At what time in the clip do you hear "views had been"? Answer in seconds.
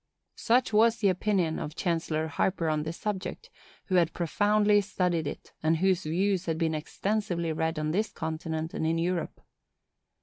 6.05-6.73